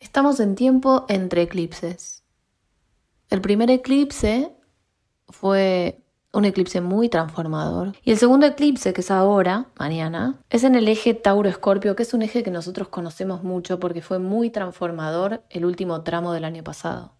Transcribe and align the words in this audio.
Estamos 0.00 0.40
en 0.40 0.54
tiempo 0.54 1.04
entre 1.08 1.42
eclipses. 1.42 2.24
El 3.28 3.42
primer 3.42 3.70
eclipse 3.70 4.50
fue 5.28 6.00
un 6.32 6.46
eclipse 6.46 6.80
muy 6.80 7.10
transformador. 7.10 7.92
Y 8.02 8.12
el 8.12 8.16
segundo 8.16 8.46
eclipse, 8.46 8.94
que 8.94 9.02
es 9.02 9.10
ahora, 9.10 9.66
mañana, 9.78 10.40
es 10.48 10.64
en 10.64 10.74
el 10.74 10.88
eje 10.88 11.12
Tauro-Escorpio, 11.12 11.96
que 11.96 12.04
es 12.04 12.14
un 12.14 12.22
eje 12.22 12.42
que 12.42 12.50
nosotros 12.50 12.88
conocemos 12.88 13.42
mucho 13.42 13.78
porque 13.78 14.00
fue 14.00 14.18
muy 14.18 14.48
transformador 14.48 15.42
el 15.50 15.66
último 15.66 16.02
tramo 16.02 16.32
del 16.32 16.44
año 16.44 16.64
pasado. 16.64 17.12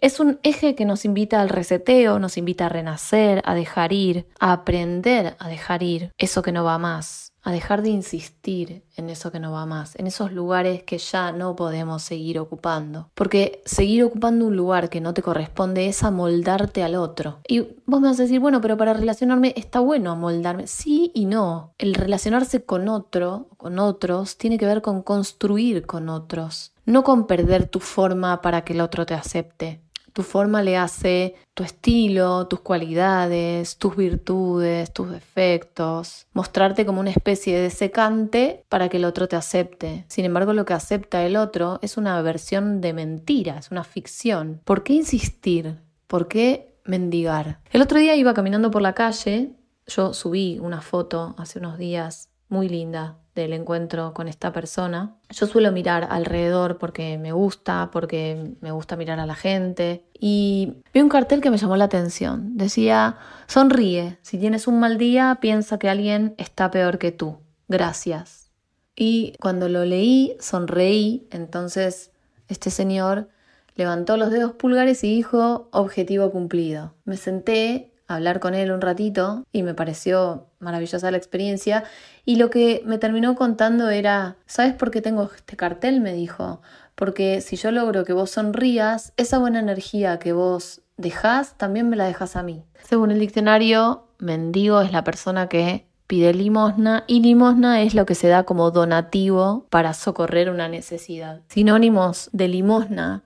Es 0.00 0.20
un 0.20 0.38
eje 0.44 0.76
que 0.76 0.84
nos 0.84 1.04
invita 1.04 1.40
al 1.40 1.48
reseteo, 1.48 2.20
nos 2.20 2.36
invita 2.36 2.66
a 2.66 2.68
renacer, 2.68 3.42
a 3.44 3.54
dejar 3.54 3.92
ir, 3.92 4.28
a 4.38 4.52
aprender 4.52 5.36
a 5.38 5.48
dejar 5.48 5.82
ir 5.82 6.12
eso 6.16 6.42
que 6.42 6.52
no 6.52 6.64
va 6.64 6.78
más, 6.78 7.29
a 7.42 7.52
dejar 7.52 7.82
de 7.82 7.88
insistir 7.90 8.82
en 8.96 9.10
eso 9.10 9.32
que 9.32 9.40
no 9.40 9.52
va 9.52 9.66
más, 9.66 9.96
en 9.96 10.06
esos 10.06 10.32
lugares 10.32 10.82
que 10.82 10.98
ya 10.98 11.32
no 11.32 11.56
podemos 11.56 12.02
seguir 12.02 12.38
ocupando. 12.38 13.08
Porque 13.14 13.62
seguir 13.64 14.04
ocupando 14.04 14.46
un 14.46 14.56
lugar 14.56 14.90
que 14.90 15.00
no 15.00 15.14
te 15.14 15.22
corresponde 15.22 15.86
es 15.86 16.02
amoldarte 16.02 16.82
al 16.82 16.96
otro. 16.96 17.38
Y 17.48 17.60
vos 17.86 18.00
me 18.00 18.08
vas 18.08 18.18
a 18.20 18.24
decir, 18.24 18.40
bueno, 18.40 18.60
pero 18.60 18.76
para 18.76 18.92
relacionarme 18.92 19.54
está 19.56 19.80
bueno 19.80 20.10
amoldarme. 20.10 20.66
Sí 20.66 21.10
y 21.14 21.26
no. 21.26 21.72
El 21.78 21.94
relacionarse 21.94 22.64
con 22.64 22.88
otro, 22.88 23.48
con 23.56 23.78
otros, 23.78 24.36
tiene 24.36 24.58
que 24.58 24.66
ver 24.66 24.82
con 24.82 25.02
construir 25.02 25.86
con 25.86 26.08
otros, 26.08 26.72
no 26.84 27.04
con 27.04 27.26
perder 27.26 27.68
tu 27.68 27.80
forma 27.80 28.40
para 28.42 28.62
que 28.64 28.74
el 28.74 28.80
otro 28.80 29.06
te 29.06 29.14
acepte. 29.14 29.80
Tu 30.12 30.22
forma 30.22 30.62
le 30.62 30.76
hace 30.76 31.34
tu 31.54 31.62
estilo, 31.62 32.46
tus 32.46 32.60
cualidades, 32.60 33.76
tus 33.76 33.96
virtudes, 33.96 34.92
tus 34.92 35.10
defectos, 35.10 36.26
mostrarte 36.32 36.86
como 36.86 37.00
una 37.00 37.10
especie 37.10 37.58
de 37.58 37.70
secante 37.70 38.64
para 38.68 38.88
que 38.88 38.96
el 38.96 39.04
otro 39.04 39.28
te 39.28 39.36
acepte. 39.36 40.04
Sin 40.08 40.24
embargo, 40.24 40.52
lo 40.52 40.64
que 40.64 40.74
acepta 40.74 41.24
el 41.24 41.36
otro 41.36 41.78
es 41.82 41.96
una 41.96 42.20
versión 42.22 42.80
de 42.80 42.92
mentira, 42.92 43.58
es 43.58 43.70
una 43.70 43.84
ficción. 43.84 44.60
¿Por 44.64 44.82
qué 44.82 44.94
insistir? 44.94 45.76
¿Por 46.06 46.28
qué 46.28 46.74
mendigar? 46.84 47.60
El 47.70 47.82
otro 47.82 47.98
día 47.98 48.16
iba 48.16 48.34
caminando 48.34 48.70
por 48.70 48.82
la 48.82 48.94
calle, 48.94 49.52
yo 49.86 50.14
subí 50.14 50.58
una 50.60 50.80
foto 50.80 51.34
hace 51.36 51.58
unos 51.58 51.78
días 51.78 52.29
muy 52.50 52.68
linda 52.68 53.16
del 53.34 53.52
encuentro 53.52 54.12
con 54.12 54.28
esta 54.28 54.52
persona. 54.52 55.16
Yo 55.30 55.46
suelo 55.46 55.72
mirar 55.72 56.08
alrededor 56.10 56.78
porque 56.78 57.16
me 57.16 57.32
gusta, 57.32 57.90
porque 57.92 58.54
me 58.60 58.72
gusta 58.72 58.96
mirar 58.96 59.18
a 59.20 59.26
la 59.26 59.34
gente. 59.34 60.04
Y 60.18 60.74
vi 60.92 61.00
un 61.00 61.08
cartel 61.08 61.40
que 61.40 61.50
me 61.50 61.56
llamó 61.56 61.76
la 61.76 61.84
atención. 61.84 62.58
Decía, 62.58 63.16
sonríe, 63.46 64.18
si 64.20 64.38
tienes 64.38 64.66
un 64.66 64.80
mal 64.80 64.98
día, 64.98 65.38
piensa 65.40 65.78
que 65.78 65.88
alguien 65.88 66.34
está 66.36 66.70
peor 66.70 66.98
que 66.98 67.12
tú. 67.12 67.38
Gracias. 67.68 68.50
Y 68.96 69.34
cuando 69.40 69.68
lo 69.68 69.84
leí, 69.84 70.36
sonreí. 70.40 71.26
Entonces, 71.30 72.10
este 72.48 72.70
señor 72.70 73.28
levantó 73.76 74.16
los 74.16 74.30
dedos 74.30 74.52
pulgares 74.52 75.04
y 75.04 75.14
dijo, 75.14 75.68
objetivo 75.72 76.30
cumplido. 76.30 76.94
Me 77.04 77.16
senté 77.16 77.89
hablar 78.14 78.40
con 78.40 78.54
él 78.54 78.72
un 78.72 78.80
ratito 78.80 79.44
y 79.52 79.62
me 79.62 79.74
pareció 79.74 80.48
maravillosa 80.58 81.10
la 81.10 81.16
experiencia. 81.16 81.84
Y 82.24 82.36
lo 82.36 82.50
que 82.50 82.82
me 82.84 82.98
terminó 82.98 83.34
contando 83.34 83.88
era, 83.88 84.36
¿sabes 84.46 84.74
por 84.74 84.90
qué 84.90 85.00
tengo 85.00 85.30
este 85.34 85.56
cartel? 85.56 86.00
Me 86.00 86.12
dijo, 86.12 86.60
porque 86.94 87.40
si 87.40 87.56
yo 87.56 87.70
logro 87.70 88.04
que 88.04 88.12
vos 88.12 88.30
sonrías, 88.30 89.12
esa 89.16 89.38
buena 89.38 89.60
energía 89.60 90.18
que 90.18 90.32
vos 90.32 90.82
dejás, 90.96 91.56
también 91.56 91.88
me 91.88 91.96
la 91.96 92.06
dejas 92.06 92.36
a 92.36 92.42
mí. 92.42 92.64
Según 92.82 93.10
el 93.10 93.20
diccionario, 93.20 94.08
mendigo 94.18 94.80
es 94.80 94.92
la 94.92 95.04
persona 95.04 95.48
que 95.48 95.86
pide 96.06 96.34
limosna 96.34 97.04
y 97.06 97.20
limosna 97.20 97.82
es 97.82 97.94
lo 97.94 98.04
que 98.04 98.16
se 98.16 98.26
da 98.26 98.42
como 98.42 98.72
donativo 98.72 99.66
para 99.70 99.94
socorrer 99.94 100.50
una 100.50 100.68
necesidad. 100.68 101.42
Sinónimos 101.48 102.28
de 102.32 102.48
limosna 102.48 103.22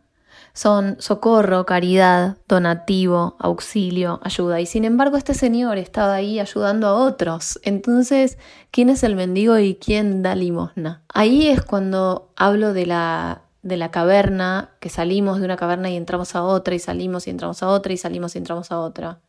son 0.55 0.97
socorro, 1.01 1.67
caridad, 1.67 2.39
donativo, 2.49 3.37
auxilio, 3.39 4.21
ayuda. 4.23 4.61
Y 4.61 4.67
sin 4.67 4.85
embargo 4.85 5.17
este 5.17 5.35
señor 5.35 5.79
estaba 5.79 6.15
ahí 6.15 6.41
ayudando 6.41 6.87
a 6.87 6.95
otros. 6.95 7.61
Entonces, 7.65 8.39
¿quién 8.71 8.89
es 8.89 9.03
el 9.03 9.17
mendigo 9.17 9.59
y 9.59 9.75
quién 9.75 10.23
da 10.23 10.35
limosna? 10.35 11.03
Ahí 11.13 11.49
es 11.49 11.61
cuando 11.63 12.33
hablo 12.37 12.73
de 12.73 12.87
la 12.87 13.43
de 13.63 13.79
la 13.79 13.91
caverna, 13.91 14.73
que 14.79 14.91
salimos 14.91 15.39
de 15.39 15.47
una 15.47 15.57
caverna 15.57 15.89
y 15.89 15.97
entramos 15.97 16.37
a 16.37 16.43
otra, 16.43 16.75
y 16.75 16.79
salimos 16.79 17.27
y 17.27 17.31
entramos 17.31 17.63
a 17.63 17.69
otra, 17.69 17.95
y 17.95 17.97
salimos 17.97 18.35
y 18.35 18.39
entramos 18.39 18.71
a 18.71 18.79
otra. 18.79 19.21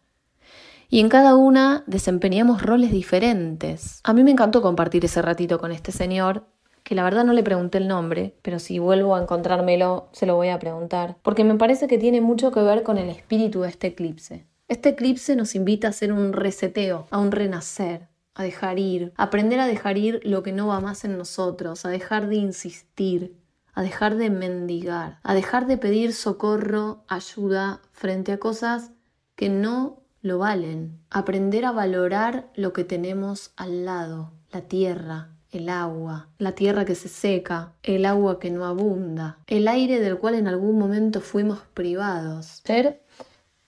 Y 0.89 0.99
en 0.99 1.07
cada 1.07 1.35
una 1.35 1.83
desempeñamos 1.87 2.61
roles 2.61 2.91
diferentes. 2.91 4.01
A 4.03 4.11
mí 4.11 4.23
me 4.23 4.31
encantó 4.31 4.61
compartir 4.61 5.05
ese 5.05 5.21
ratito 5.21 5.57
con 5.57 5.71
este 5.71 5.93
señor 5.93 6.45
que 6.85 6.93
la 6.93 7.03
verdad 7.03 7.25
no 7.25 7.33
le 7.33 7.41
pregunté 7.41 7.79
el 7.79 7.87
nombre, 7.87 8.37
pero 8.43 8.59
si 8.59 8.77
vuelvo 8.77 9.15
a 9.15 9.21
encontrármelo 9.21 10.07
se 10.11 10.27
lo 10.27 10.35
voy 10.35 10.49
a 10.49 10.59
preguntar, 10.59 11.17
porque 11.23 11.43
me 11.43 11.55
parece 11.55 11.87
que 11.87 11.97
tiene 11.97 12.21
mucho 12.21 12.51
que 12.51 12.61
ver 12.61 12.83
con 12.83 12.99
el 12.99 13.09
espíritu 13.09 13.61
de 13.61 13.69
este 13.69 13.87
eclipse. 13.87 14.45
Este 14.67 14.89
eclipse 14.89 15.35
nos 15.35 15.55
invita 15.55 15.87
a 15.87 15.89
hacer 15.89 16.13
un 16.13 16.31
reseteo, 16.31 17.07
a 17.09 17.17
un 17.17 17.31
renacer, 17.31 18.07
a 18.35 18.43
dejar 18.43 18.77
ir, 18.77 19.13
aprender 19.17 19.59
a 19.59 19.67
dejar 19.67 19.97
ir 19.97 20.21
lo 20.23 20.43
que 20.43 20.51
no 20.51 20.67
va 20.67 20.79
más 20.79 21.03
en 21.05 21.17
nosotros, 21.17 21.85
a 21.85 21.89
dejar 21.89 22.27
de 22.27 22.35
insistir, 22.35 23.35
a 23.73 23.81
dejar 23.81 24.15
de 24.15 24.29
mendigar, 24.29 25.17
a 25.23 25.33
dejar 25.33 25.65
de 25.65 25.77
pedir 25.77 26.13
socorro, 26.13 27.03
ayuda 27.07 27.81
frente 27.93 28.31
a 28.31 28.37
cosas 28.37 28.91
que 29.35 29.49
no 29.49 30.03
lo 30.21 30.37
valen, 30.37 30.99
aprender 31.09 31.65
a 31.65 31.71
valorar 31.71 32.51
lo 32.55 32.73
que 32.73 32.83
tenemos 32.83 33.53
al 33.57 33.85
lado, 33.85 34.33
la 34.51 34.61
tierra, 34.61 35.34
el 35.57 35.69
agua, 35.69 36.29
la 36.37 36.53
tierra 36.53 36.85
que 36.85 36.95
se 36.95 37.09
seca, 37.09 37.73
el 37.83 38.05
agua 38.05 38.39
que 38.39 38.51
no 38.51 38.65
abunda, 38.65 39.39
el 39.47 39.67
aire 39.67 39.99
del 39.99 40.17
cual 40.17 40.35
en 40.35 40.47
algún 40.47 40.77
momento 40.77 41.21
fuimos 41.21 41.59
privados. 41.73 42.61
Ayer 42.67 43.01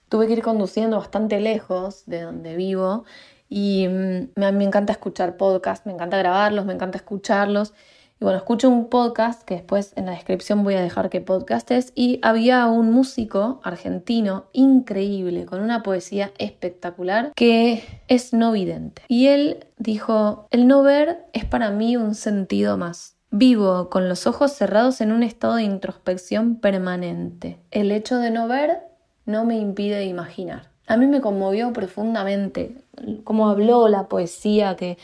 tuve 0.08 0.26
que 0.26 0.34
ir 0.34 0.42
conduciendo 0.42 0.98
bastante 0.98 1.40
lejos 1.40 2.04
de 2.06 2.22
donde 2.22 2.56
vivo 2.56 3.04
y 3.48 3.88
mm, 3.88 4.28
me 4.36 4.64
encanta 4.64 4.92
escuchar 4.92 5.36
podcasts, 5.36 5.86
me 5.86 5.92
encanta 5.92 6.18
grabarlos, 6.18 6.66
me 6.66 6.74
encanta 6.74 6.98
escucharlos 6.98 7.74
y 8.20 8.24
bueno, 8.24 8.38
escucho 8.38 8.68
un 8.68 8.88
podcast 8.88 9.44
que 9.44 9.54
después 9.54 9.92
en 9.94 10.06
la 10.06 10.12
descripción 10.12 10.64
voy 10.64 10.74
a 10.74 10.82
dejar 10.82 11.08
qué 11.08 11.20
podcast 11.20 11.70
es. 11.70 11.92
Y 11.94 12.18
había 12.22 12.66
un 12.66 12.90
músico 12.90 13.60
argentino 13.62 14.46
increíble, 14.52 15.46
con 15.46 15.60
una 15.60 15.84
poesía 15.84 16.32
espectacular, 16.38 17.32
que 17.36 17.84
es 18.08 18.32
no 18.32 18.50
vidente. 18.50 19.02
Y 19.06 19.28
él 19.28 19.66
dijo, 19.76 20.48
el 20.50 20.66
no 20.66 20.82
ver 20.82 21.26
es 21.32 21.44
para 21.44 21.70
mí 21.70 21.96
un 21.96 22.16
sentido 22.16 22.76
más. 22.76 23.14
Vivo 23.30 23.88
con 23.88 24.08
los 24.08 24.26
ojos 24.26 24.52
cerrados 24.52 25.00
en 25.00 25.12
un 25.12 25.22
estado 25.22 25.54
de 25.54 25.62
introspección 25.62 26.56
permanente. 26.56 27.58
El 27.70 27.92
hecho 27.92 28.16
de 28.16 28.32
no 28.32 28.48
ver 28.48 28.80
no 29.26 29.44
me 29.44 29.58
impide 29.58 30.06
imaginar. 30.06 30.70
A 30.88 30.96
mí 30.96 31.06
me 31.06 31.20
conmovió 31.20 31.72
profundamente 31.74 32.78
cómo 33.22 33.48
habló 33.48 33.88
la 33.88 34.08
poesía 34.08 34.74
que 34.74 34.96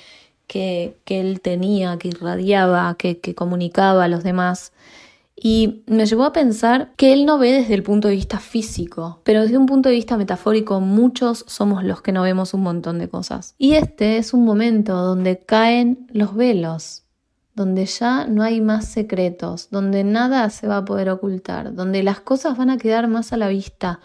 que, 0.54 1.20
él 1.20 1.40
tenía, 1.40 1.98
que 1.98 2.08
irradiaba, 2.08 2.94
que, 2.96 3.34
comunicaba 3.34 4.04
a 4.04 4.08
los 4.08 4.22
demás. 4.22 4.72
Y 5.34 5.82
me 5.88 6.06
llevó 6.06 6.24
a 6.24 6.32
pensar 6.32 6.92
que 6.96 7.12
él 7.12 7.26
no 7.26 7.38
ve 7.38 7.50
desde 7.50 7.74
el 7.74 7.82
punto 7.82 8.06
de 8.06 8.14
vista 8.14 8.38
físico, 8.38 9.20
pero 9.24 9.42
desde 9.42 9.58
un 9.58 9.66
punto 9.66 9.88
de 9.88 9.96
vista 9.96 10.16
metafórico 10.16 10.80
muchos 10.80 11.44
somos 11.48 11.82
los 11.82 12.02
que 12.02 12.12
no 12.12 12.22
vemos 12.22 12.54
un 12.54 12.62
montón 12.62 13.00
de 13.00 13.08
cosas. 13.08 13.56
Y 13.58 13.72
este 13.72 14.16
es 14.16 14.32
un 14.32 14.44
momento 14.44 14.94
donde 14.94 15.38
caen 15.38 16.06
los 16.12 16.36
velos, 16.36 17.02
donde 17.56 17.84
ya 17.86 18.26
no 18.28 18.44
hay 18.44 18.60
más 18.60 18.86
secretos, 18.86 19.68
donde 19.72 20.04
nada 20.04 20.48
se 20.50 20.68
va 20.68 20.78
a 20.78 20.84
poder 20.84 21.10
ocultar, 21.10 21.74
donde 21.74 22.04
las 22.04 22.20
cosas 22.20 22.56
van 22.56 22.70
a 22.70 22.78
quedar 22.78 23.08
más 23.08 23.32
a 23.32 23.36
la 23.36 23.48
vista, 23.48 23.98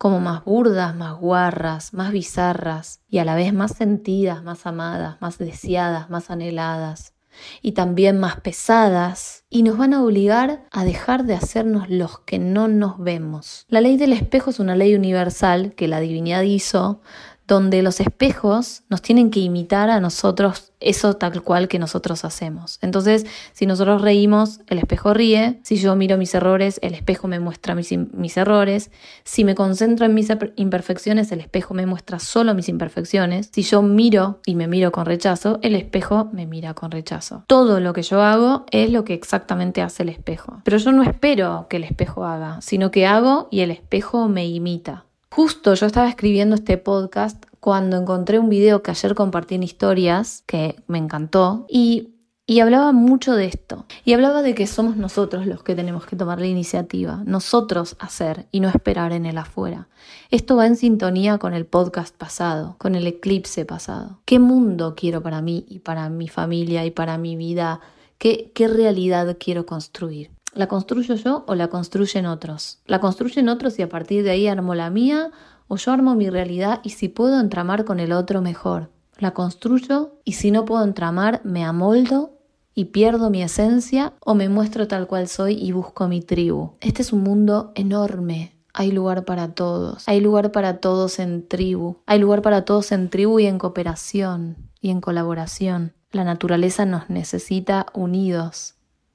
como 0.00 0.18
más 0.18 0.46
burdas, 0.46 0.96
más 0.96 1.18
guarras, 1.18 1.92
más 1.92 2.10
bizarras 2.10 3.02
y 3.10 3.18
a 3.18 3.24
la 3.26 3.34
vez 3.34 3.52
más 3.52 3.72
sentidas, 3.72 4.42
más 4.42 4.64
amadas, 4.64 5.20
más 5.20 5.36
deseadas, 5.36 6.08
más 6.08 6.30
anheladas 6.30 7.12
y 7.60 7.72
también 7.72 8.18
más 8.18 8.40
pesadas 8.40 9.44
y 9.50 9.62
nos 9.62 9.76
van 9.76 9.92
a 9.92 10.02
obligar 10.02 10.64
a 10.70 10.86
dejar 10.86 11.24
de 11.24 11.34
hacernos 11.34 11.90
los 11.90 12.20
que 12.20 12.38
no 12.38 12.66
nos 12.66 12.98
vemos. 12.98 13.66
La 13.68 13.82
ley 13.82 13.98
del 13.98 14.14
espejo 14.14 14.48
es 14.48 14.58
una 14.58 14.74
ley 14.74 14.94
universal 14.94 15.74
que 15.74 15.86
la 15.86 16.00
divinidad 16.00 16.44
hizo 16.44 17.02
donde 17.50 17.82
los 17.82 17.98
espejos 17.98 18.84
nos 18.88 19.02
tienen 19.02 19.32
que 19.32 19.40
imitar 19.40 19.90
a 19.90 19.98
nosotros 19.98 20.70
eso 20.78 21.14
tal 21.14 21.42
cual 21.42 21.66
que 21.66 21.80
nosotros 21.80 22.24
hacemos. 22.24 22.78
Entonces, 22.80 23.26
si 23.52 23.66
nosotros 23.66 24.02
reímos, 24.02 24.60
el 24.68 24.78
espejo 24.78 25.12
ríe, 25.12 25.58
si 25.64 25.76
yo 25.76 25.96
miro 25.96 26.16
mis 26.16 26.32
errores, 26.32 26.78
el 26.80 26.94
espejo 26.94 27.26
me 27.26 27.40
muestra 27.40 27.74
mis, 27.74 27.90
mis 27.92 28.36
errores, 28.36 28.92
si 29.24 29.42
me 29.42 29.56
concentro 29.56 30.06
en 30.06 30.14
mis 30.14 30.28
imperfecciones, 30.54 31.32
el 31.32 31.40
espejo 31.40 31.74
me 31.74 31.86
muestra 31.86 32.20
solo 32.20 32.54
mis 32.54 32.68
imperfecciones, 32.68 33.50
si 33.52 33.62
yo 33.62 33.82
miro 33.82 34.38
y 34.46 34.54
me 34.54 34.68
miro 34.68 34.92
con 34.92 35.04
rechazo, 35.04 35.58
el 35.62 35.74
espejo 35.74 36.30
me 36.32 36.46
mira 36.46 36.74
con 36.74 36.92
rechazo. 36.92 37.42
Todo 37.48 37.80
lo 37.80 37.92
que 37.92 38.02
yo 38.02 38.22
hago 38.22 38.64
es 38.70 38.92
lo 38.92 39.02
que 39.02 39.14
exactamente 39.14 39.82
hace 39.82 40.04
el 40.04 40.08
espejo. 40.08 40.62
Pero 40.62 40.76
yo 40.76 40.92
no 40.92 41.02
espero 41.02 41.66
que 41.68 41.78
el 41.78 41.84
espejo 41.84 42.24
haga, 42.24 42.60
sino 42.60 42.92
que 42.92 43.08
hago 43.08 43.48
y 43.50 43.60
el 43.60 43.72
espejo 43.72 44.28
me 44.28 44.46
imita. 44.46 45.04
Justo 45.32 45.74
yo 45.74 45.86
estaba 45.86 46.08
escribiendo 46.08 46.56
este 46.56 46.76
podcast 46.76 47.44
cuando 47.60 47.96
encontré 47.96 48.40
un 48.40 48.48
video 48.48 48.82
que 48.82 48.90
ayer 48.90 49.14
compartí 49.14 49.54
en 49.54 49.62
historias, 49.62 50.42
que 50.46 50.82
me 50.88 50.98
encantó, 50.98 51.66
y, 51.68 52.14
Y 52.46 52.58
hablaba 52.58 52.90
mucho 52.90 53.36
de 53.36 53.46
esto. 53.46 53.86
Y 54.04 54.12
hablaba 54.12 54.42
de 54.42 54.56
que 54.56 54.66
somos 54.66 54.96
nosotros 54.96 55.46
los 55.46 55.62
que 55.62 55.76
tenemos 55.76 56.04
que 56.04 56.16
tomar 56.16 56.40
la 56.40 56.48
iniciativa, 56.48 57.22
nosotros 57.24 57.94
hacer 58.00 58.48
y 58.50 58.58
no 58.58 58.68
esperar 58.68 59.12
en 59.12 59.24
el 59.24 59.38
afuera. 59.38 59.86
Esto 60.32 60.56
va 60.56 60.66
en 60.66 60.74
sintonía 60.74 61.38
con 61.38 61.54
el 61.54 61.64
podcast 61.64 62.12
pasado, 62.16 62.74
con 62.78 62.96
el 62.96 63.06
eclipse 63.06 63.64
pasado. 63.64 64.18
¿Qué 64.24 64.40
mundo 64.40 64.94
quiero 64.96 65.22
para 65.22 65.42
mí 65.42 65.64
y 65.68 65.78
para 65.78 66.08
mi 66.08 66.26
familia 66.26 66.84
y 66.84 66.90
para 66.90 67.18
mi 67.18 67.36
vida? 67.36 67.78
¿Qué, 68.18 68.50
qué 68.52 68.66
realidad 68.66 69.36
quiero 69.38 69.64
construir? 69.64 70.32
¿La 70.52 70.66
construyo 70.66 71.14
yo 71.14 71.44
o 71.46 71.54
la 71.54 71.68
construyen 71.68 72.26
otros? 72.26 72.80
¿La 72.86 73.00
construyen 73.00 73.48
otros 73.48 73.78
y 73.78 73.82
a 73.82 73.88
partir 73.88 74.24
de 74.24 74.30
ahí 74.30 74.48
armo 74.48 74.74
la 74.74 74.90
mía? 74.90 75.30
¿O 75.68 75.76
yo 75.76 75.92
armo 75.92 76.16
mi 76.16 76.28
realidad 76.28 76.80
y 76.82 76.90
si 76.90 77.08
puedo 77.08 77.38
entramar 77.38 77.84
con 77.84 78.00
el 78.00 78.12
otro 78.12 78.42
mejor? 78.42 78.90
La 79.18 79.32
construyo 79.32 80.14
y 80.24 80.32
si 80.32 80.50
no 80.50 80.64
puedo 80.64 80.82
entramar 80.82 81.40
me 81.44 81.64
amoldo 81.64 82.32
y 82.74 82.86
pierdo 82.86 83.30
mi 83.30 83.42
esencia 83.42 84.14
o 84.20 84.34
me 84.34 84.48
muestro 84.48 84.88
tal 84.88 85.06
cual 85.06 85.28
soy 85.28 85.54
y 85.54 85.70
busco 85.72 86.08
mi 86.08 86.20
tribu. 86.20 86.72
Este 86.80 87.02
es 87.02 87.12
un 87.12 87.22
mundo 87.22 87.72
enorme. 87.74 88.56
Hay 88.72 88.92
lugar 88.92 89.24
para 89.24 89.54
todos. 89.54 90.08
Hay 90.08 90.20
lugar 90.20 90.52
para 90.52 90.78
todos 90.78 91.18
en 91.18 91.46
tribu. 91.46 91.96
Hay 92.06 92.18
lugar 92.18 92.42
para 92.42 92.64
todos 92.64 92.92
en 92.92 93.10
tribu 93.10 93.38
y 93.38 93.46
en 93.46 93.58
cooperación 93.58 94.56
y 94.80 94.90
en 94.90 95.00
colaboración. 95.00 95.92
La 96.12 96.24
naturaleza 96.24 96.86
nos 96.86 97.10
necesita 97.10 97.86
unidos. 97.92 98.74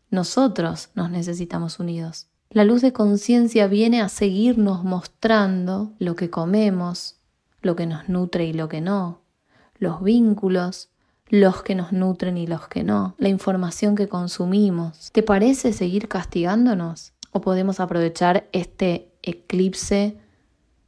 Nosotros 0.10 0.90
nos 0.96 1.10
necesitamos 1.10 1.80
unidos. 1.80 2.28
La 2.50 2.64
luz 2.64 2.82
de 2.82 2.94
conciencia 2.94 3.68
viene 3.68 4.02
a 4.02 4.10
seguirnos 4.10 4.84
mostrando 4.84 5.94
lo 6.00 6.16
que 6.16 6.30
comemos, 6.30 7.18
lo 7.62 7.76
que 7.76 7.86
nos 7.86 8.08
nutre 8.08 8.46
y 8.46 8.54
lo 8.54 8.70
que 8.70 8.82
no, 8.82 9.22
los 9.78 10.02
vínculos, 10.02 10.90
los 11.28 11.64
que 11.64 11.76
nos 11.76 11.92
nutren 11.92 12.38
y 12.38 12.48
los 12.48 12.68
que 12.68 12.84
no, 12.84 13.16
la 13.18 13.30
información 13.30 13.96
que 13.96 14.08
consumimos. 14.08 15.12
¿Te 15.12 15.24
parece 15.24 15.74
seguir 15.74 16.08
castigándonos? 16.08 17.14
¿O 17.32 17.42
podemos 17.42 17.80
aprovechar 17.80 18.48
este 18.52 19.12
eclipse 19.24 20.18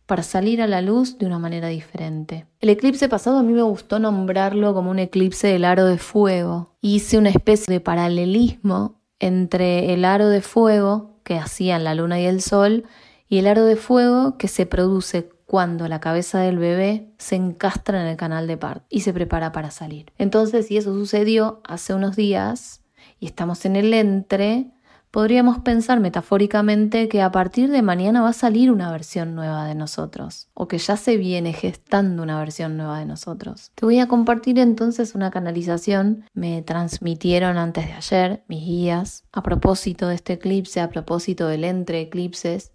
para 0.06 0.24
salir 0.24 0.62
a 0.62 0.68
la 0.68 0.82
luz 0.82 1.18
de 1.18 1.26
una 1.26 1.40
manera 1.40 1.68
diferente? 1.68 2.46
El 2.60 2.70
eclipse 2.70 3.10
pasado 3.10 3.40
a 3.40 3.44
mí 3.44 3.52
me 3.52 3.64
gustó 3.64 4.00
nombrarlo 4.00 4.74
como 4.74 4.92
un 4.92 5.00
eclipse 5.00 5.48
del 5.48 5.66
aro 5.66 5.86
de 5.86 5.98
fuego. 5.98 6.78
Hice 6.80 7.18
una 7.18 7.30
especie 7.30 7.74
de 7.74 7.82
paralelismo 7.82 8.97
entre 9.20 9.94
el 9.94 10.06
aro 10.06 10.30
de 10.30 10.42
fuego 10.42 11.20
que 11.24 11.38
hacían 11.38 11.84
la 11.84 11.96
luna 11.96 12.20
y 12.20 12.26
el 12.26 12.42
sol 12.42 12.86
y 13.28 13.40
el 13.40 13.48
aro 13.48 13.66
de 13.66 13.76
fuego 13.76 14.38
que 14.38 14.48
se 14.48 14.66
produce 14.66 15.30
cuando 15.46 15.88
la 15.88 16.00
cabeza 16.00 16.40
del 16.40 16.58
bebé 16.58 17.10
se 17.18 17.36
encastra 17.36 18.02
en 18.02 18.08
el 18.08 18.18
canal 18.18 18.48
de 18.48 18.58
parto 18.58 18.86
y 18.90 19.00
se 19.02 19.14
prepara 19.14 19.52
para 19.52 19.72
salir. 19.72 20.12
Entonces, 20.18 20.68
si 20.68 20.78
eso 20.78 20.94
sucedió 20.94 21.62
hace 21.64 21.94
unos 21.94 22.16
días 22.16 22.82
y 23.20 23.26
estamos 23.26 23.66
en 23.66 23.78
el 23.78 23.94
entre, 23.94 24.68
podríamos 25.12 25.60
pensar 25.60 26.00
metafóricamente 26.00 27.08
que 27.08 27.22
a 27.22 27.32
partir 27.32 27.70
de 27.70 27.82
mañana 27.82 28.22
va 28.22 28.30
a 28.30 28.34
salir 28.34 28.72
una 28.72 28.92
versión 28.92 29.36
nueva 29.36 29.66
de 29.66 29.76
nosotros 29.76 30.50
o 30.54 30.68
que 30.68 30.78
ya 30.78 30.98
se 30.98 31.18
viene 31.18 31.54
gestando 31.54 32.24
una 32.24 32.40
versión 32.40 32.78
nueva 32.78 33.00
de 33.00 33.06
nosotros. 33.06 33.72
Te 33.76 33.86
voy 33.86 34.00
a 34.00 34.08
compartir 34.08 34.60
entonces 34.60 35.16
una 35.16 35.32
canalización, 35.32 36.26
me 36.34 36.62
transmitieron 36.62 37.58
antes 37.58 37.88
de 37.88 37.94
ayer 37.94 38.44
mis 38.48 38.66
guías 38.66 39.24
a 39.32 39.42
propósito 39.42 40.08
de 40.08 40.16
este 40.16 40.34
eclipse, 40.34 40.82
a 40.82 40.90
propósito 40.90 41.48
del 41.48 41.64
entre 41.64 42.02
eclipses, 42.02 42.72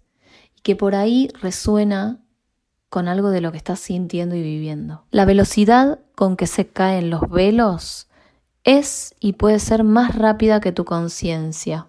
y 0.57 0.61
que 0.61 0.75
por 0.75 0.95
ahí 0.95 1.29
resuena 1.41 2.19
con 2.89 3.07
algo 3.07 3.31
de 3.31 3.41
lo 3.41 3.51
que 3.51 3.57
estás 3.57 3.79
sintiendo 3.79 4.35
y 4.35 4.43
viviendo. 4.43 5.05
La 5.09 5.25
velocidad 5.25 5.99
con 6.15 6.37
que 6.37 6.45
se 6.45 6.67
caen 6.67 7.09
los 7.09 7.27
velos 7.29 8.07
es 8.63 9.15
y 9.19 9.33
puede 9.33 9.59
ser 9.59 9.83
más 9.83 10.15
rápida 10.15 10.59
que 10.61 10.71
tu 10.71 10.85
conciencia. 10.85 11.87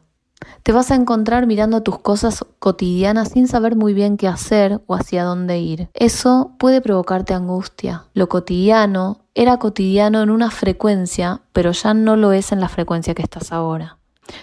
Te 0.62 0.72
vas 0.72 0.90
a 0.90 0.94
encontrar 0.94 1.46
mirando 1.46 1.82
tus 1.82 1.98
cosas 1.98 2.44
cotidianas 2.58 3.30
sin 3.30 3.48
saber 3.48 3.76
muy 3.76 3.94
bien 3.94 4.16
qué 4.16 4.28
hacer 4.28 4.80
o 4.86 4.94
hacia 4.94 5.24
dónde 5.24 5.58
ir. 5.58 5.88
Eso 5.94 6.54
puede 6.58 6.80
provocarte 6.80 7.34
angustia. 7.34 8.04
Lo 8.14 8.28
cotidiano 8.28 9.26
era 9.34 9.58
cotidiano 9.58 10.22
en 10.22 10.30
una 10.30 10.50
frecuencia, 10.50 11.42
pero 11.52 11.72
ya 11.72 11.94
no 11.94 12.16
lo 12.16 12.32
es 12.32 12.52
en 12.52 12.60
la 12.60 12.68
frecuencia 12.68 13.14
que 13.14 13.22
estás 13.22 13.52
ahora. 13.52 13.98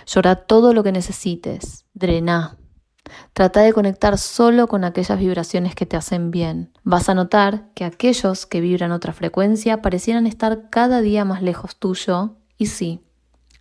Llora 0.06 0.36
todo 0.36 0.74
lo 0.74 0.84
que 0.84 0.92
necesites. 0.92 1.86
Drená. 1.94 2.58
Trata 3.34 3.62
de 3.62 3.74
conectar 3.74 4.18
solo 4.18 4.68
con 4.68 4.84
aquellas 4.84 5.20
vibraciones 5.20 5.76
que 5.76 5.86
te 5.86 5.98
hacen 5.98 6.32
bien. 6.32 6.72
Vas 6.84 7.10
a 7.10 7.14
notar 7.14 7.70
que 7.74 7.86
aquellos 7.86 8.46
que 8.46 8.62
vibran 8.62 8.92
otra 8.92 9.14
frecuencia 9.14 9.82
parecieran 9.82 10.28
estar 10.28 10.70
cada 10.70 11.02
día 11.02 11.26
más 11.26 11.42
lejos 11.42 11.76
tuyo 11.76 12.38
y 12.58 12.68
sí, 12.68 13.02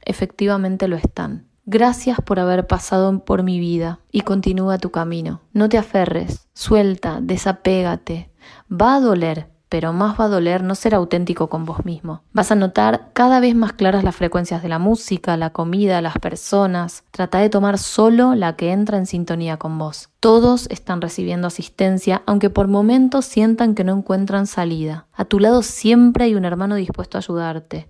efectivamente 0.02 0.88
lo 0.88 0.96
están. 0.96 1.49
Gracias 1.72 2.18
por 2.20 2.40
haber 2.40 2.66
pasado 2.66 3.24
por 3.24 3.44
mi 3.44 3.60
vida 3.60 4.00
y 4.10 4.22
continúa 4.22 4.78
tu 4.78 4.90
camino. 4.90 5.40
No 5.52 5.68
te 5.68 5.78
aferres, 5.78 6.48
suelta, 6.52 7.20
desapégate. 7.22 8.28
Va 8.68 8.96
a 8.96 9.00
doler, 9.00 9.46
pero 9.68 9.92
más 9.92 10.18
va 10.18 10.24
a 10.24 10.28
doler 10.28 10.64
no 10.64 10.74
ser 10.74 10.96
auténtico 10.96 11.48
con 11.48 11.64
vos 11.64 11.84
mismo. 11.84 12.24
Vas 12.32 12.50
a 12.50 12.56
notar 12.56 13.10
cada 13.12 13.38
vez 13.38 13.54
más 13.54 13.72
claras 13.72 14.02
las 14.02 14.16
frecuencias 14.16 14.64
de 14.64 14.68
la 14.68 14.80
música, 14.80 15.36
la 15.36 15.50
comida, 15.50 16.02
las 16.02 16.18
personas. 16.18 17.04
Trata 17.12 17.38
de 17.38 17.50
tomar 17.50 17.78
solo 17.78 18.34
la 18.34 18.56
que 18.56 18.72
entra 18.72 18.98
en 18.98 19.06
sintonía 19.06 19.56
con 19.56 19.78
vos. 19.78 20.08
Todos 20.18 20.66
están 20.70 21.00
recibiendo 21.00 21.46
asistencia, 21.46 22.22
aunque 22.26 22.50
por 22.50 22.66
momentos 22.66 23.26
sientan 23.26 23.76
que 23.76 23.84
no 23.84 23.96
encuentran 23.96 24.48
salida. 24.48 25.06
A 25.12 25.24
tu 25.24 25.38
lado 25.38 25.62
siempre 25.62 26.24
hay 26.24 26.34
un 26.34 26.44
hermano 26.44 26.74
dispuesto 26.74 27.16
a 27.16 27.20
ayudarte. 27.20 27.86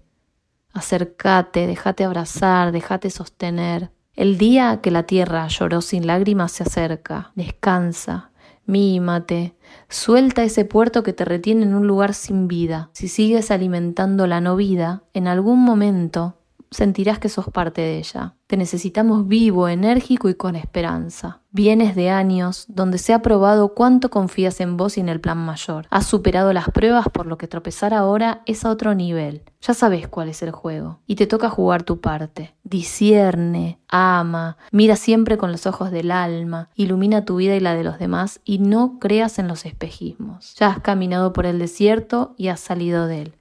Acércate, 0.72 1.66
déjate 1.66 2.04
abrazar, 2.04 2.72
déjate 2.72 3.10
sostener. 3.10 3.90
El 4.14 4.38
día 4.38 4.80
que 4.82 4.90
la 4.90 5.04
tierra 5.04 5.46
lloró 5.48 5.80
sin 5.80 6.06
lágrimas 6.06 6.52
se 6.52 6.64
acerca. 6.64 7.32
Descansa, 7.34 8.30
mímate, 8.66 9.54
suelta 9.88 10.42
ese 10.42 10.64
puerto 10.64 11.02
que 11.02 11.12
te 11.12 11.24
retiene 11.24 11.64
en 11.64 11.74
un 11.74 11.86
lugar 11.86 12.14
sin 12.14 12.48
vida. 12.48 12.90
Si 12.92 13.08
sigues 13.08 13.50
alimentando 13.50 14.26
la 14.26 14.40
no 14.40 14.56
vida, 14.56 15.04
en 15.14 15.26
algún 15.26 15.60
momento 15.60 16.39
sentirás 16.70 17.18
que 17.18 17.28
sos 17.28 17.48
parte 17.48 17.80
de 17.80 17.98
ella. 17.98 18.34
Te 18.46 18.56
necesitamos 18.56 19.28
vivo, 19.28 19.68
enérgico 19.68 20.28
y 20.28 20.34
con 20.34 20.56
esperanza. 20.56 21.40
Vienes 21.52 21.96
de 21.96 22.10
años 22.10 22.64
donde 22.68 22.98
se 22.98 23.12
ha 23.12 23.22
probado 23.22 23.74
cuánto 23.74 24.10
confías 24.10 24.60
en 24.60 24.76
vos 24.76 24.96
y 24.96 25.00
en 25.00 25.08
el 25.08 25.20
plan 25.20 25.38
mayor. 25.38 25.86
Has 25.90 26.06
superado 26.06 26.52
las 26.52 26.70
pruebas 26.70 27.08
por 27.08 27.26
lo 27.26 27.38
que 27.38 27.48
tropezar 27.48 27.92
ahora 27.92 28.42
es 28.46 28.64
a 28.64 28.70
otro 28.70 28.94
nivel. 28.94 29.42
Ya 29.60 29.74
sabes 29.74 30.08
cuál 30.08 30.28
es 30.28 30.42
el 30.42 30.52
juego 30.52 31.00
y 31.06 31.16
te 31.16 31.26
toca 31.26 31.48
jugar 31.48 31.82
tu 31.82 32.00
parte. 32.00 32.54
Discierne, 32.62 33.78
ama, 33.88 34.56
mira 34.70 34.96
siempre 34.96 35.38
con 35.38 35.52
los 35.52 35.66
ojos 35.66 35.90
del 35.90 36.10
alma, 36.10 36.70
ilumina 36.76 37.24
tu 37.24 37.36
vida 37.36 37.56
y 37.56 37.60
la 37.60 37.74
de 37.74 37.84
los 37.84 37.98
demás 37.98 38.40
y 38.44 38.58
no 38.58 38.98
creas 39.00 39.38
en 39.38 39.48
los 39.48 39.66
espejismos. 39.66 40.54
Ya 40.54 40.68
has 40.68 40.80
caminado 40.80 41.32
por 41.32 41.46
el 41.46 41.58
desierto 41.58 42.34
y 42.36 42.48
has 42.48 42.60
salido 42.60 43.06
de 43.06 43.22
él. 43.22 43.39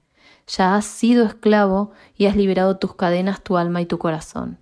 Ya 0.56 0.74
has 0.74 0.84
sido 0.84 1.24
esclavo 1.24 1.92
y 2.16 2.26
has 2.26 2.34
liberado 2.34 2.76
tus 2.76 2.94
cadenas, 2.94 3.42
tu 3.42 3.56
alma 3.56 3.80
y 3.80 3.86
tu 3.86 3.98
corazón. 3.98 4.58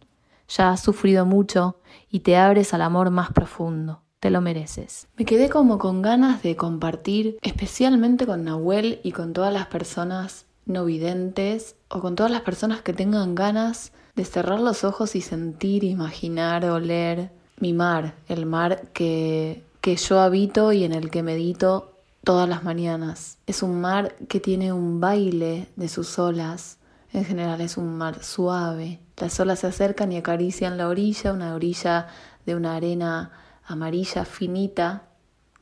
Ya 0.48 0.70
has 0.70 0.80
sufrido 0.80 1.24
mucho 1.24 1.76
y 2.10 2.20
te 2.20 2.36
abres 2.36 2.74
al 2.74 2.82
amor 2.82 3.10
más 3.10 3.32
profundo. 3.32 4.02
Te 4.20 4.30
lo 4.30 4.40
mereces. 4.40 5.06
Me 5.16 5.24
quedé 5.24 5.48
como 5.48 5.78
con 5.78 6.02
ganas 6.02 6.42
de 6.42 6.56
compartir, 6.56 7.38
especialmente 7.42 8.26
con 8.26 8.44
Nahuel 8.44 9.00
y 9.02 9.12
con 9.12 9.32
todas 9.32 9.52
las 9.52 9.66
personas 9.68 10.46
no 10.66 10.84
videntes 10.84 11.76
o 11.88 12.00
con 12.00 12.16
todas 12.16 12.32
las 12.32 12.42
personas 12.42 12.82
que 12.82 12.92
tengan 12.92 13.34
ganas 13.34 13.92
de 14.14 14.24
cerrar 14.24 14.60
los 14.60 14.84
ojos 14.84 15.14
y 15.14 15.20
sentir, 15.22 15.84
imaginar, 15.84 16.64
oler 16.66 17.30
mi 17.60 17.72
mar, 17.72 18.14
el 18.28 18.44
mar 18.44 18.88
que, 18.92 19.64
que 19.80 19.96
yo 19.96 20.20
habito 20.20 20.72
y 20.72 20.84
en 20.84 20.92
el 20.92 21.10
que 21.10 21.22
medito 21.22 21.97
todas 22.24 22.48
las 22.48 22.64
mañanas. 22.64 23.38
Es 23.46 23.62
un 23.62 23.80
mar 23.80 24.16
que 24.28 24.40
tiene 24.40 24.72
un 24.72 25.00
baile 25.00 25.68
de 25.76 25.88
sus 25.88 26.18
olas. 26.18 26.78
En 27.12 27.24
general 27.24 27.60
es 27.60 27.76
un 27.76 27.96
mar 27.96 28.22
suave. 28.22 29.00
Las 29.16 29.40
olas 29.40 29.60
se 29.60 29.66
acercan 29.66 30.12
y 30.12 30.18
acarician 30.18 30.78
la 30.78 30.88
orilla, 30.88 31.32
una 31.32 31.54
orilla 31.54 32.08
de 32.46 32.54
una 32.54 32.76
arena 32.76 33.32
amarilla 33.64 34.24
finita, 34.24 35.08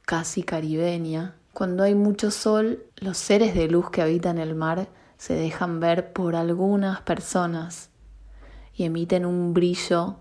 casi 0.02 0.42
caribeña. 0.42 1.36
Cuando 1.52 1.82
hay 1.82 1.94
mucho 1.94 2.30
sol, 2.30 2.84
los 2.96 3.16
seres 3.16 3.54
de 3.54 3.68
luz 3.68 3.90
que 3.90 4.02
habitan 4.02 4.38
el 4.38 4.54
mar 4.54 4.88
se 5.18 5.34
dejan 5.34 5.80
ver 5.80 6.12
por 6.12 6.36
algunas 6.36 7.00
personas 7.00 7.90
y 8.74 8.84
emiten 8.84 9.24
un 9.24 9.54
brillo 9.54 10.16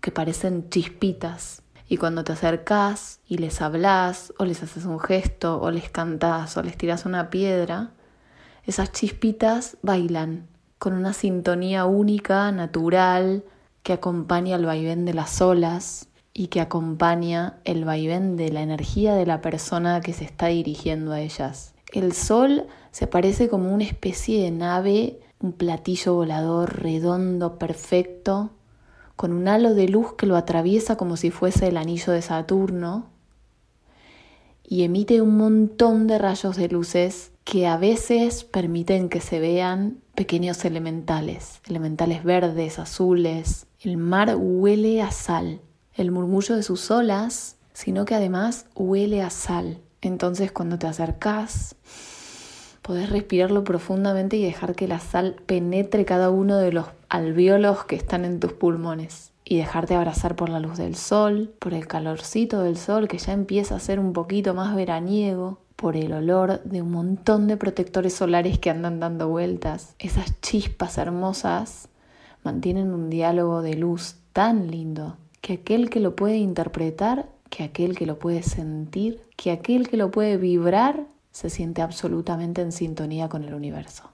que 0.00 0.12
parecen 0.12 0.68
chispitas 0.68 1.63
y 1.88 1.96
cuando 1.96 2.24
te 2.24 2.32
acercás 2.32 3.20
y 3.26 3.38
les 3.38 3.60
hablas, 3.60 4.32
o 4.38 4.44
les 4.44 4.62
haces 4.62 4.84
un 4.84 4.98
gesto, 4.98 5.60
o 5.60 5.70
les 5.70 5.90
cantás, 5.90 6.56
o 6.56 6.62
les 6.62 6.76
tiras 6.76 7.04
una 7.04 7.30
piedra, 7.30 7.90
esas 8.64 8.92
chispitas 8.92 9.76
bailan 9.82 10.48
con 10.78 10.94
una 10.94 11.12
sintonía 11.12 11.84
única, 11.84 12.50
natural, 12.52 13.44
que 13.82 13.92
acompaña 13.92 14.56
el 14.56 14.64
vaivén 14.64 15.04
de 15.04 15.14
las 15.14 15.40
olas 15.42 16.08
y 16.32 16.48
que 16.48 16.60
acompaña 16.60 17.58
el 17.64 17.84
vaivén 17.84 18.36
de 18.36 18.50
la 18.50 18.62
energía 18.62 19.14
de 19.14 19.26
la 19.26 19.40
persona 19.40 20.00
que 20.00 20.14
se 20.14 20.24
está 20.24 20.46
dirigiendo 20.46 21.12
a 21.12 21.20
ellas. 21.20 21.74
El 21.92 22.12
sol 22.12 22.66
se 22.90 23.06
parece 23.06 23.48
como 23.48 23.72
una 23.72 23.84
especie 23.84 24.42
de 24.42 24.50
nave 24.50 25.20
un 25.44 25.52
platillo 25.52 26.14
volador 26.14 26.82
redondo, 26.82 27.58
perfecto, 27.58 28.50
con 29.16 29.32
un 29.32 29.48
halo 29.48 29.74
de 29.74 29.88
luz 29.88 30.14
que 30.14 30.26
lo 30.26 30.36
atraviesa 30.36 30.96
como 30.96 31.16
si 31.16 31.30
fuese 31.30 31.68
el 31.68 31.76
anillo 31.76 32.12
de 32.12 32.22
Saturno 32.22 33.06
y 34.66 34.82
emite 34.82 35.20
un 35.20 35.36
montón 35.36 36.06
de 36.06 36.18
rayos 36.18 36.56
de 36.56 36.68
luces 36.68 37.30
que 37.44 37.66
a 37.66 37.76
veces 37.76 38.44
permiten 38.44 39.08
que 39.08 39.20
se 39.20 39.38
vean 39.38 39.98
pequeños 40.14 40.64
elementales, 40.64 41.60
elementales 41.68 42.24
verdes, 42.24 42.78
azules. 42.78 43.66
El 43.80 43.98
mar 43.98 44.34
huele 44.38 45.02
a 45.02 45.10
sal, 45.10 45.60
el 45.94 46.10
murmullo 46.10 46.56
de 46.56 46.62
sus 46.62 46.90
olas, 46.90 47.56
sino 47.74 48.06
que 48.06 48.14
además 48.14 48.66
huele 48.74 49.20
a 49.22 49.30
sal. 49.30 49.80
Entonces 50.00 50.52
cuando 50.52 50.78
te 50.78 50.86
acercas, 50.86 51.76
podés 52.80 53.10
respirarlo 53.10 53.64
profundamente 53.64 54.36
y 54.36 54.44
dejar 54.44 54.74
que 54.74 54.88
la 54.88 55.00
sal 55.00 55.36
penetre 55.46 56.04
cada 56.04 56.30
uno 56.30 56.56
de 56.56 56.72
los 56.72 56.86
alvéolos 57.14 57.84
que 57.84 57.94
están 57.94 58.24
en 58.24 58.40
tus 58.40 58.54
pulmones 58.54 59.30
y 59.44 59.56
dejarte 59.56 59.94
abrazar 59.94 60.34
por 60.34 60.48
la 60.48 60.58
luz 60.58 60.78
del 60.78 60.96
sol, 60.96 61.54
por 61.60 61.72
el 61.72 61.86
calorcito 61.86 62.62
del 62.62 62.76
sol 62.76 63.06
que 63.06 63.18
ya 63.18 63.32
empieza 63.32 63.76
a 63.76 63.80
ser 63.80 64.00
un 64.00 64.12
poquito 64.12 64.52
más 64.52 64.74
veraniego, 64.74 65.60
por 65.76 65.96
el 65.96 66.12
olor 66.12 66.60
de 66.64 66.82
un 66.82 66.90
montón 66.90 67.46
de 67.46 67.56
protectores 67.56 68.14
solares 68.14 68.58
que 68.58 68.70
andan 68.70 68.98
dando 68.98 69.28
vueltas. 69.28 69.94
Esas 70.00 70.40
chispas 70.40 70.98
hermosas 70.98 71.88
mantienen 72.42 72.92
un 72.92 73.10
diálogo 73.10 73.62
de 73.62 73.74
luz 73.74 74.16
tan 74.32 74.68
lindo 74.72 75.16
que 75.40 75.52
aquel 75.52 75.90
que 75.90 76.00
lo 76.00 76.16
puede 76.16 76.38
interpretar, 76.38 77.28
que 77.48 77.62
aquel 77.62 77.96
que 77.96 78.06
lo 78.06 78.18
puede 78.18 78.42
sentir, 78.42 79.22
que 79.36 79.52
aquel 79.52 79.88
que 79.88 79.96
lo 79.96 80.10
puede 80.10 80.36
vibrar, 80.36 81.06
se 81.30 81.48
siente 81.48 81.80
absolutamente 81.80 82.60
en 82.60 82.72
sintonía 82.72 83.28
con 83.28 83.44
el 83.44 83.54
universo. 83.54 84.13